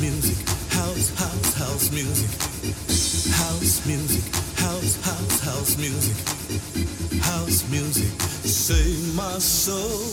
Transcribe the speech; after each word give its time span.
music, 0.00 0.48
house, 0.70 1.10
house, 1.14 1.54
house 1.54 1.90
music. 1.92 2.30
House 3.34 3.86
music, 3.86 4.34
house, 4.56 4.96
house, 5.04 5.40
house 5.40 5.76
music. 5.76 6.16
House 7.22 7.68
music, 7.70 8.20
save 8.20 9.14
my 9.14 9.38
soul. 9.38 10.09